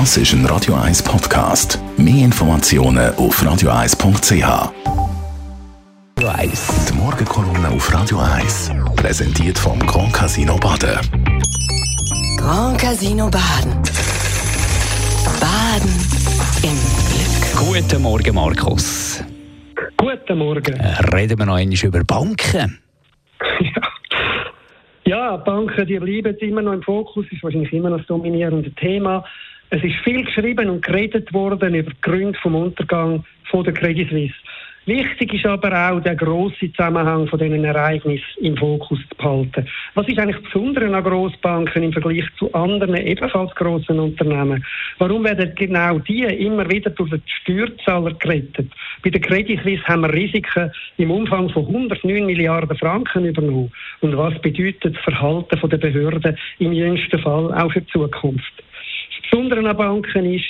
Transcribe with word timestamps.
Das 0.00 0.16
ist 0.16 0.32
ein 0.32 0.44
Radio 0.46 0.74
1 0.74 1.04
Podcast. 1.04 1.78
Mehr 1.96 2.24
Informationen 2.24 3.14
auf 3.14 3.40
radio1.ch. 3.40 4.42
Radio 6.18 6.28
1. 6.36 6.86
Die 6.90 6.94
Morgenkolumne 6.94 7.68
auf 7.68 7.94
Radio 7.94 8.18
1. 8.18 8.72
Präsentiert 8.96 9.56
vom 9.56 9.78
Grand 9.78 10.12
Casino 10.12 10.56
Baden. 10.56 10.98
Grand 12.36 12.76
Casino 12.76 13.30
Baden. 13.30 13.80
Baden 15.40 15.94
im 16.64 16.76
Glück. 17.06 17.54
Guten 17.56 18.02
Morgen, 18.02 18.34
Markus. 18.34 19.22
Guten 19.96 20.38
Morgen. 20.38 20.74
Äh, 20.74 20.96
Reden 21.14 21.38
wir 21.38 21.46
noch 21.46 21.54
einmal 21.54 21.78
über 21.80 22.02
Banken. 22.02 22.80
Ja, 25.06 25.36
Banken, 25.36 25.86
die 25.86 25.98
bleiben 25.98 26.34
immer 26.38 26.62
noch 26.62 26.72
im 26.72 26.82
Fokus, 26.82 27.26
ist 27.30 27.42
wahrscheinlich 27.42 27.70
immer 27.74 27.90
noch 27.90 27.98
das 27.98 28.06
dominierende 28.06 28.72
Thema. 28.72 29.22
Es 29.70 29.82
ist 29.82 29.96
viel 30.04 30.24
geschrieben 30.24 30.70
und 30.70 30.84
geredet 30.84 31.32
worden 31.32 31.74
über 31.74 31.90
die 31.90 32.00
Gründe 32.00 32.38
vom 32.40 32.54
Untergang 32.54 33.24
von 33.50 33.64
der 33.64 33.74
Credit 33.74 34.08
Suisse. 34.08 34.34
Wichtig 34.86 35.32
ist 35.32 35.46
aber 35.46 35.72
auch 35.72 36.00
der 36.00 36.14
grosse 36.14 36.70
Zusammenhang 36.70 37.26
von 37.26 37.38
diesen 37.38 37.64
Ereignissen 37.64 38.22
im 38.42 38.54
Fokus 38.54 38.98
zu 39.08 39.16
behalten. 39.16 39.66
Was 39.94 40.06
ist 40.06 40.18
eigentlich 40.18 40.42
das 40.42 40.52
Besondere 40.52 40.94
an 40.94 41.02
Grossbanken 41.02 41.84
im 41.84 41.92
Vergleich 41.92 42.26
zu 42.38 42.52
anderen 42.52 42.94
ebenfalls 42.94 43.54
grossen 43.54 43.98
Unternehmen? 43.98 44.62
Warum 44.98 45.24
werden 45.24 45.54
genau 45.54 45.98
die 46.00 46.24
immer 46.24 46.68
wieder 46.68 46.90
durch 46.90 47.08
den 47.08 47.22
Steuerzahler 47.24 48.12
gerettet? 48.12 48.70
Bei 49.02 49.08
der 49.08 49.22
Credit 49.22 49.58
Suisse 49.62 49.84
haben 49.84 50.02
wir 50.02 50.12
Risiken 50.12 50.70
im 50.98 51.10
Umfang 51.10 51.48
von 51.48 51.66
109 51.66 52.26
Milliarden 52.26 52.76
Franken 52.76 53.24
übernommen. 53.24 53.72
Und 54.02 54.14
was 54.18 54.38
bedeutet 54.42 54.96
das 54.96 55.02
Verhalten 55.02 55.66
der 55.66 55.78
Behörden 55.78 56.36
im 56.58 56.72
jüngsten 56.72 57.18
Fall 57.20 57.54
auch 57.54 57.72
für 57.72 57.80
die 57.80 57.90
Zukunft? 57.90 58.62
Besondere 59.30 59.68
an 59.68 59.76
Banken 59.76 60.32
ist, 60.32 60.44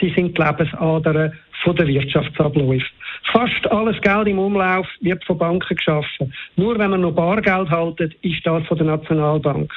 sie 0.00 0.12
sind 0.16 0.36
die 0.36 0.42
Lebensadern 0.42 1.32
der 1.66 1.86
Wirtschaftsabläufe. 1.86 2.86
Fast 3.32 3.70
alles 3.70 4.00
Geld 4.00 4.28
im 4.28 4.38
Umlauf 4.38 4.86
wird 5.00 5.24
von 5.24 5.38
Banken 5.38 5.76
geschaffen. 5.76 6.32
Nur 6.56 6.78
wenn 6.78 6.90
man 6.90 7.02
noch 7.02 7.12
Bargeld 7.12 7.70
haltet, 7.70 8.14
ist 8.22 8.44
das 8.44 8.66
von 8.66 8.78
der 8.78 8.86
Nationalbank. 8.86 9.70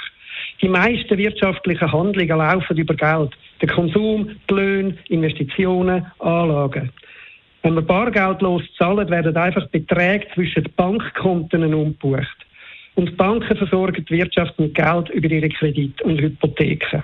Die 0.61 0.69
meisten 0.69 1.17
wirtschaftlichen 1.17 1.91
Handlungen 1.91 2.37
laufen 2.37 2.77
über 2.77 2.95
Geld. 2.95 3.31
Der 3.61 3.69
Konsum, 3.69 4.29
die 4.49 4.53
Löhne, 4.53 4.97
Investitionen, 5.09 6.05
Anlagen. 6.19 6.89
Wenn 7.63 7.75
man 7.75 7.85
bargeldlos 7.85 8.63
zahlt, 8.77 9.09
werden 9.09 9.35
einfach 9.35 9.67
Beträge 9.67 10.27
zwischen 10.33 10.67
Bankkonten 10.75 11.73
umgebucht. 11.73 12.37
Und 12.95 13.15
Banken 13.17 13.57
versorgen 13.57 14.05
die 14.05 14.17
Wirtschaft 14.17 14.57
mit 14.59 14.75
Geld 14.75 15.09
über 15.09 15.29
ihre 15.29 15.49
Kredite 15.49 16.03
und 16.03 16.19
Hypotheken. 16.19 17.03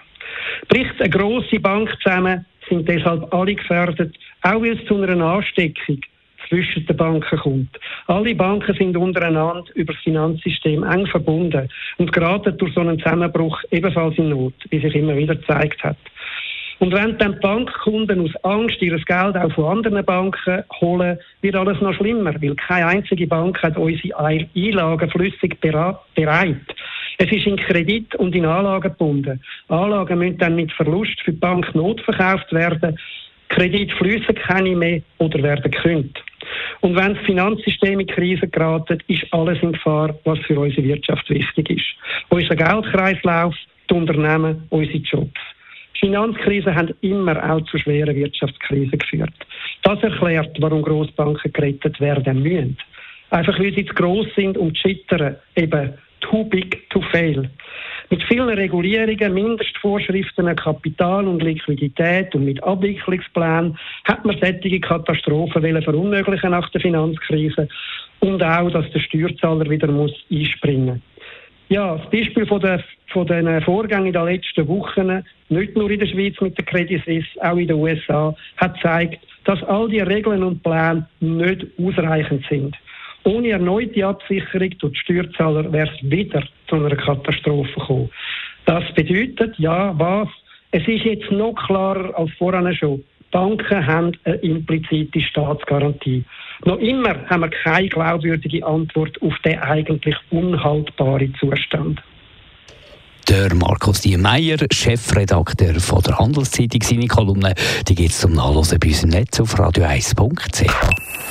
Bricht 0.69 1.01
eine 1.01 1.09
grosse 1.09 1.59
Bank 1.59 1.95
zusammen, 2.01 2.45
sind 2.69 2.87
deshalb 2.87 3.33
alle 3.33 3.55
gefährdet, 3.55 4.15
auch 4.43 4.61
weil 4.61 4.77
es 4.77 4.85
zu 4.85 5.01
einer 5.01 5.25
Ansteckung 5.25 5.99
zwischen 6.47 6.85
den 6.85 6.97
Banken 6.97 7.39
kommt. 7.39 7.79
Alle 8.07 8.35
Banken 8.35 8.75
sind 8.75 8.95
untereinander 8.95 9.65
über 9.75 9.93
das 9.93 10.01
Finanzsystem 10.03 10.83
eng 10.83 11.07
verbunden 11.07 11.67
und 11.97 12.13
geraten 12.13 12.57
durch 12.57 12.73
so 12.73 12.81
einen 12.81 12.99
Zusammenbruch 12.99 13.61
ebenfalls 13.71 14.17
in 14.17 14.29
Not, 14.29 14.53
wie 14.69 14.79
sich 14.79 14.95
immer 14.95 15.15
wieder 15.15 15.35
gezeigt 15.35 15.83
hat. 15.83 15.97
Und 16.79 16.93
wenn 16.93 17.17
dann 17.17 17.39
Bankkunden 17.41 18.21
aus 18.21 18.43
Angst 18.43 18.81
ihr 18.81 18.95
Geld 18.95 19.35
auch 19.35 19.51
von 19.51 19.77
anderen 19.77 20.05
Banken 20.05 20.63
holen, 20.79 21.19
wird 21.41 21.55
alles 21.55 21.81
noch 21.81 21.93
schlimmer, 21.93 22.33
weil 22.41 22.55
keine 22.55 22.87
einzige 22.87 23.27
Bank 23.27 23.61
hat 23.61 23.77
unsere 23.77 24.17
Einlagen 24.17 25.09
flüssig 25.09 25.59
bereit. 25.59 26.55
Es 27.21 27.29
ist 27.33 27.45
in 27.45 27.57
Kredit 27.57 28.15
und 28.15 28.33
in 28.33 28.45
Anlagen 28.45 28.91
gebunden. 28.91 29.41
Anlagen 29.67 30.19
müssen 30.19 30.37
dann 30.37 30.55
mit 30.55 30.71
Verlust 30.71 31.19
für 31.25 31.33
die 31.33 31.37
Bank 31.37 31.75
notverkauft 31.75 32.49
werden. 32.53 32.97
Kredit 33.49 33.91
fließen 33.91 34.35
keine 34.35 34.73
mehr 34.73 35.01
oder 35.17 35.43
werden 35.43 35.69
gekündigt. 35.69 36.23
Und 36.79 36.95
wenn 36.95 37.15
das 37.15 37.25
Finanzsystem 37.25 37.99
in 37.99 38.07
Krise 38.07 38.47
geraten, 38.47 38.99
ist 39.07 39.25
alles 39.31 39.61
in 39.61 39.73
Gefahr, 39.73 40.17
was 40.23 40.39
für 40.47 40.57
unsere 40.57 40.87
Wirtschaft 40.87 41.29
wichtig 41.29 41.69
ist. 41.69 41.87
Unser 42.29 42.55
Geldkreislauf, 42.55 43.53
die 43.89 43.93
Unternehmen, 43.93 44.63
unsere 44.69 44.99
Jobs. 44.99 45.41
Finanzkrisen 45.99 46.73
haben 46.73 46.93
immer 47.01 47.51
auch 47.51 47.61
zu 47.65 47.77
schweren 47.79 48.15
Wirtschaftskrisen 48.15 48.97
geführt. 48.97 49.33
Das 49.83 50.01
erklärt, 50.01 50.55
warum 50.61 50.83
Großbanken 50.83 51.51
gerettet 51.51 51.99
werden 51.99 52.43
müssen. 52.43 52.77
Einfach 53.31 53.59
weil 53.59 53.75
sie 53.75 53.85
zu 53.85 53.93
gross 53.93 54.27
sind, 54.37 54.57
um 54.57 54.73
zu 54.73 54.83
scheitern. 54.83 55.35
Eben 55.57 55.93
too 56.29 56.43
big 56.45 56.89
to 56.89 57.01
fail. 57.11 57.49
Mit 58.09 58.23
vielen 58.23 58.49
Regulierungen, 58.49 59.33
Mindestvorschriften, 59.33 60.55
Kapital 60.55 61.27
und 61.27 61.43
Liquidität 61.43 62.33
und 62.33 62.45
mit 62.45 62.63
Abwicklungsplänen 62.63 63.77
hat 64.05 64.25
man 64.25 64.37
solche 64.41 64.79
Katastrophen 64.79 65.81
verunmöglichen 65.83 66.51
nach 66.51 66.69
der 66.71 66.81
Finanzkrise 66.81 67.67
und 68.19 68.43
auch, 68.43 68.71
dass 68.71 68.89
der 68.91 68.99
Steuerzahler 68.99 69.69
wieder 69.69 69.87
muss 69.87 70.13
einspringen 70.31 71.01
ja, 71.69 71.95
das 71.95 72.09
Beispiel 72.09 72.45
von, 72.47 72.59
der, 72.59 72.83
von 73.13 73.27
den 73.27 73.61
Vorgängen 73.61 74.07
in 74.07 74.13
den 74.13 74.25
letzten 74.25 74.67
Wochen, 74.67 75.23
nicht 75.49 75.75
nur 75.75 75.89
in 75.89 75.99
der 75.99 76.07
Schweiz 76.07 76.35
mit 76.41 76.57
der 76.57 76.65
Credit 76.65 77.01
Suisse, 77.05 77.27
auch 77.41 77.57
in 77.57 77.67
den 77.67 77.77
USA, 77.77 78.35
hat 78.57 78.73
gezeigt, 78.75 79.19
dass 79.45 79.63
all 79.63 79.87
die 79.87 79.99
Regeln 79.99 80.43
und 80.43 80.63
Pläne 80.63 81.07
nicht 81.19 81.67
ausreichend 81.79 82.43
sind. 82.49 82.75
Ohne 83.23 83.49
erneute 83.49 84.05
Absicherung 84.05 84.69
durch 84.79 84.93
die 84.93 84.99
Steuerzahler 84.99 85.71
wäre 85.71 85.89
es 85.89 86.11
wieder 86.11 86.43
zu 86.67 86.75
einer 86.75 86.95
Katastrophe 86.95 87.73
gekommen. 87.73 88.09
Das 88.65 88.83
bedeutet, 88.93 89.57
ja, 89.57 89.97
was? 89.97 90.27
Es 90.71 90.87
ist 90.87 91.03
jetzt 91.03 91.31
noch 91.31 91.53
klarer 91.53 92.17
als 92.17 92.31
vorher 92.37 92.73
schon. 92.73 93.03
Banken 93.31 93.85
haben 93.85 94.11
eine 94.23 94.35
implizite 94.35 95.21
Staatsgarantie. 95.21 96.23
Noch 96.65 96.77
immer 96.77 97.15
haben 97.29 97.41
wir 97.41 97.49
keine 97.49 97.89
glaubwürdige 97.89 98.65
Antwort 98.65 99.21
auf 99.21 99.33
den 99.45 99.59
eigentlich 99.59 100.15
unhaltbaren 100.31 101.35
Zustand. 101.39 102.01
Der 103.29 103.53
Markus 103.53 104.01
Diemeyer, 104.01 104.57
Chefredakteur 104.71 105.79
von 105.79 106.01
der 106.01 106.17
Handelszeitung, 106.17 106.81
seine 106.81 107.05
Kolumne, 107.05 107.53
die 107.87 107.93
gibt 107.93 108.09
es 108.09 108.21
zum 108.21 108.33
Nachlesen 108.33 108.79
bei 108.79 108.87
uns 108.87 109.03
im 109.03 109.09
Netz 109.11 109.39
auf 109.39 109.53
radio1.ch. 109.53 111.08